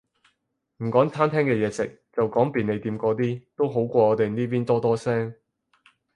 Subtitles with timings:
[0.77, 5.35] 唔講餐廳嘅嘢食，就講便利店嗰啲，都好過我哋呢邊多多聲